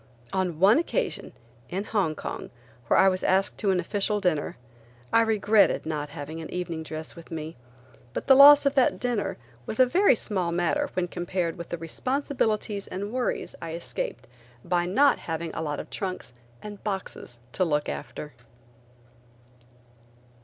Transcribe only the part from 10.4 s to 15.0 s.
matter when compared with the responsibilities and worries I escaped by